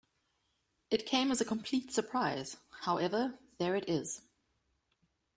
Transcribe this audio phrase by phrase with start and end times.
[0.89, 2.57] It came as a complete surprise.
[2.79, 4.23] However, there it is.